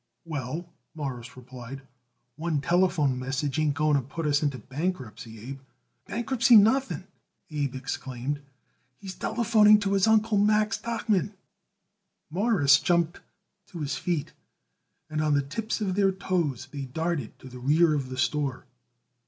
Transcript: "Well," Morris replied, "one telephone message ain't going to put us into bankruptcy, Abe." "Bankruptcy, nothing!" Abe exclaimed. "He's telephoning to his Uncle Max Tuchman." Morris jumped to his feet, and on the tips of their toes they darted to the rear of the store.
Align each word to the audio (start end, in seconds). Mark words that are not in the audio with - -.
"Well," 0.25 0.65
Morris 0.95 1.37
replied, 1.37 1.83
"one 2.35 2.59
telephone 2.59 3.19
message 3.19 3.59
ain't 3.59 3.75
going 3.75 3.93
to 3.95 4.01
put 4.01 4.25
us 4.25 4.41
into 4.41 4.57
bankruptcy, 4.57 5.37
Abe." 5.41 5.59
"Bankruptcy, 6.07 6.55
nothing!" 6.55 7.03
Abe 7.51 7.75
exclaimed. 7.75 8.41
"He's 8.97 9.13
telephoning 9.13 9.79
to 9.81 9.93
his 9.93 10.07
Uncle 10.07 10.39
Max 10.39 10.79
Tuchman." 10.79 11.33
Morris 12.31 12.79
jumped 12.79 13.19
to 13.67 13.77
his 13.81 13.95
feet, 13.95 14.33
and 15.07 15.21
on 15.21 15.35
the 15.35 15.43
tips 15.43 15.81
of 15.81 15.93
their 15.93 16.11
toes 16.11 16.67
they 16.71 16.85
darted 16.85 17.37
to 17.37 17.47
the 17.47 17.59
rear 17.59 17.93
of 17.93 18.09
the 18.09 18.17
store. 18.17 18.65